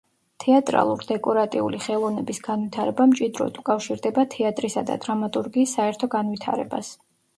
[0.43, 6.95] თეატრალურ-დეკორატიული ხელოვნების განვითარება მჭიდროდ უკავშირდება თეატრისა და დრამატურგიის საერთო განვითარებას.